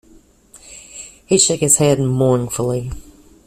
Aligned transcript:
He 1.27 1.37
shook 1.37 1.59
his 1.59 1.77
head 1.77 1.99
mournfully. 1.99 2.89